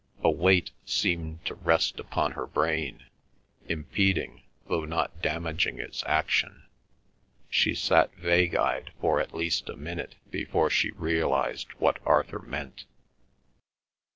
[0.23, 3.05] A weight seemed to rest upon her brain,
[3.67, 6.63] impeding, though not damaging its action.
[7.51, 12.85] She sat vague eyed for at least a minute before she realised what Arthur meant.